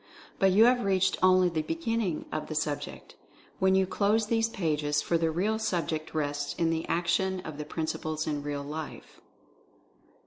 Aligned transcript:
But 0.39 0.51
you 0.51 0.65
have 0.65 0.83
reached 0.83 1.17
only 1.21 1.47
the 1.47 1.61
beginning 1.61 2.25
of 2.31 2.47
the 2.47 2.55
sub 2.55 2.81
ject, 2.81 3.13
when 3.59 3.75
you 3.75 3.85
close 3.85 4.25
these 4.25 4.49
pages, 4.49 4.99
for 4.99 5.15
the 5.15 5.29
real 5.29 5.59
subject 5.59 6.15
rests 6.15 6.55
in 6.55 6.71
the 6.71 6.87
action 6.87 7.39
of 7.41 7.59
the 7.59 7.65
principles 7.65 8.25
in 8.25 8.41
real 8.41 8.63
life. 8.63 9.21